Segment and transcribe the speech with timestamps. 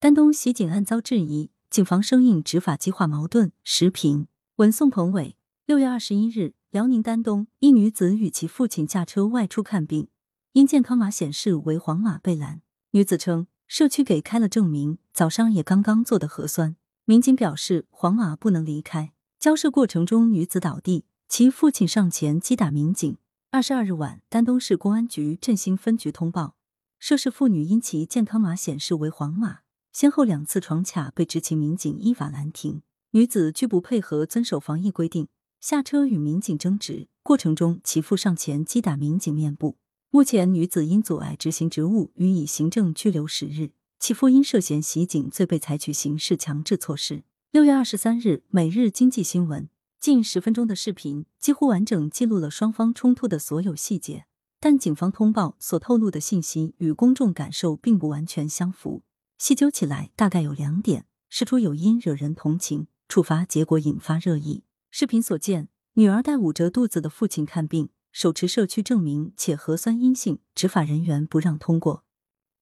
[0.00, 3.50] 丹东袭警案遭质疑，警方生硬执法激化矛盾。
[3.64, 5.36] 时评文宋鹏伟。
[5.66, 10.06] 六月二十一日，辽宁丹东一女子与其父亲驾车外出看病，
[10.52, 12.62] 因健康码显示为黄码被拦。
[12.92, 16.76] 女子称，社区给开了证明，早上也刚刚做的核酸。
[17.04, 19.12] 民警表示，黄码不能离开。
[19.40, 23.16] 交涉过程中，女子倒地，其父亲上前击打民警。
[23.50, 26.54] 二十二日晚，丹东市公安局振兴分局通报，
[27.00, 29.62] 涉事妇女因其健康码显示为黄码，
[29.98, 32.82] 先后两次闯卡被执勤民警依法拦停。
[33.10, 35.26] 女子拒不配合遵守防疫规定，
[35.60, 39.76] 下车与民警争执，过程中其父上前击打民警面部。
[40.10, 43.72] 目前，女子因阻碍执行职务，予以行政拘留十日。
[43.98, 47.24] 其父因涉嫌袭警罪被采取刑事强制措施。
[47.50, 49.68] 六月二十三日，每日经济新闻
[49.98, 54.26] 近十分钟的视频几乎完整记录了双方冲突的所有细节，
[54.60, 59.02] 但警方通报所透露的信息与公众感受并不完全相符。
[59.38, 64.64] 细究起来，大概有两点：事出有因，惹人同情；处罚结果引发热议。
[64.90, 72.04] 视频所见，女儿带捂着肚子的父亲看病，手持社区证明且核酸阴性，执法人员不让通过。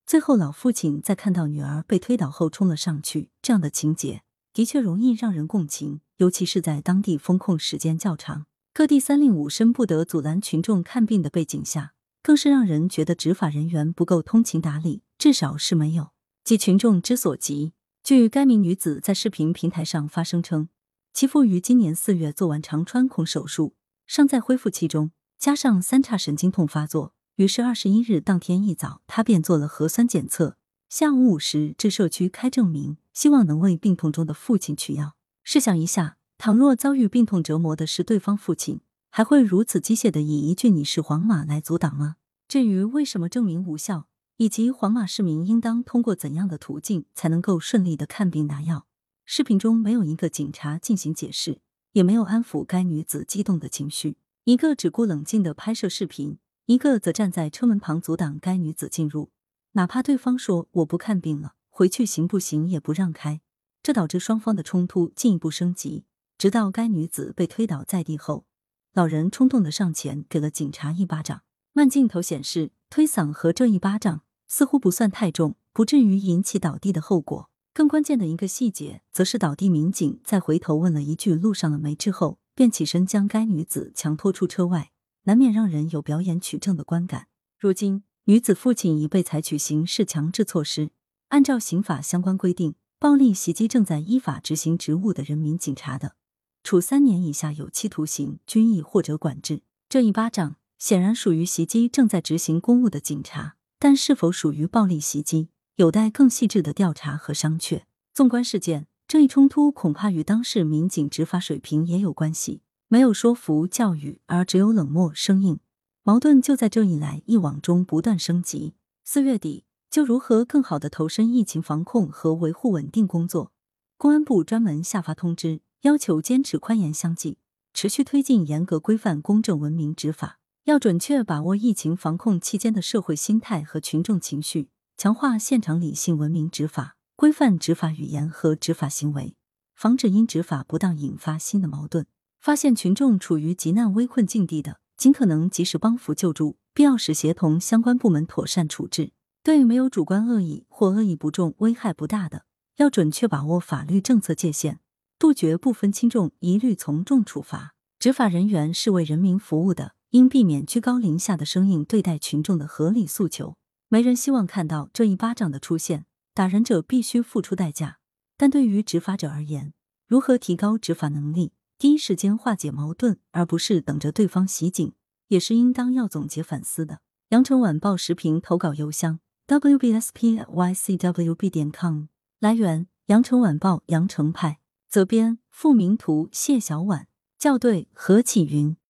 [0.04, 16.10] 最后，老父亲在看到女儿被推倒后冲了上去，这样的情节的确容易让人共情，尤其是在当地封控时间较长、各地三令五申不得阻拦群众看病的背景下，更是让人觉得执法人员不够通情达理，至少是没有
[16.46, 17.72] 急群众之所急。
[18.04, 20.68] 据该名女子在视频平台上发声称，
[21.12, 23.74] 其父于今年四月做完肠穿孔手术，
[24.06, 27.14] 尚在恢复期中，加上三叉神经痛发作。
[27.34, 30.56] 于是二十一日当天一早，他便做了核酸检测。
[30.88, 35.16] 下午五时至社区开证明，希望能为病痛中的父亲取药。
[35.42, 38.78] 试想一下，倘若遭遇病痛折磨的是对方父亲，
[39.10, 42.14] 还会如此机械的以一句“你是皇马”来阻挡吗？
[42.46, 44.06] 至于为什么证明无效，
[44.38, 48.86] 以及皇马市民应当通过怎样的途径才能够顺利的看病拿药，
[49.24, 51.60] 视频中没有一个警察进行解释，
[51.92, 56.38] 也没有安抚该女子激动的情绪，一个只顾冷静的拍摄视频。
[56.66, 59.30] 一个则站在车门旁阻挡该女子进入，
[59.74, 63.40] 哪怕对方说我不看病了，回去行不行也不让开，
[63.84, 68.46] 这导致双方的冲突进一步升级，直到该女子被推倒在地后，
[68.92, 71.42] 老人冲动的上前给了警察一巴掌。
[71.72, 77.50] 慢镜头显示，推搡和这一巴掌似乎不算太重，不至于引起倒地的后果。
[77.72, 84.92] 更关键的一个细节，则是倒地民警在回头问了一句路上了没之后，便起身将该女子强拖出车外。
[85.24, 87.26] 难免让人有表演取证的观感。
[87.58, 90.90] 如今，女子父亲已被采取刑事强制措施。
[91.28, 96.14] 按照刑法相关规定，暴力袭击正在依法执行职务的人民警察的，
[96.62, 99.62] 处三年以下有期徒刑、拘役或者管制。
[99.88, 107.82] 这一巴掌显然属于袭击正在执行公务的警察，但是否属于暴力袭击，有待更细致的调查和商榷。
[108.14, 112.62] 纵观事件，这一冲突恐怕与当事民警执法水平也有关系。
[112.88, 115.58] 没有说服教育，而只有冷漠生硬，
[116.04, 118.74] 矛盾就在这一来一往中不断升级。
[119.04, 123.52] 四月底，就如何更好的投身疫情防控和维护稳定工作，
[123.96, 127.38] 公安部专门下发通知，要求坚持宽严相济，
[127.74, 139.36] 持续推进严格规范、公正文明执法，要准确把握疫情防控期间的社会心态和群众情绪，强化现场理性文明执法，规范执法语言和执法行为，
[139.76, 142.08] 防止因执法不当引发新的矛盾。
[142.40, 149.12] 发现群众处于急难危困境地的，尽可能及时帮扶救助，必要时协同相关部门妥善处置。
[149.44, 152.44] 对没有主观恶意或恶意不重、危害不大的，
[152.78, 154.80] 要准确把握法律政策界限，
[155.16, 157.74] 杜绝不分轻重，一律从重处罚。
[158.00, 163.56] 执法人员是为人民服务的，应避免居高临下的声音对待群众的合理诉求。
[163.88, 167.98] 没人希望看到这一巴掌的出现，打人者必须付出代价。
[168.36, 169.72] 但对于执法者而言，
[170.06, 171.52] 如何提高执法能力？
[171.78, 174.94] 第一时间化解矛盾，而不是等着对方袭警，
[175.28, 177.00] 也是应当要总结反思的。
[177.30, 182.04] 羊城晚报时评投稿邮箱：wbspycwb 点 com。
[182.40, 184.58] 来源：羊城晚报羊城派。
[184.88, 187.08] 责编：付明图，谢小婉。
[187.38, 188.76] 校对：何启云。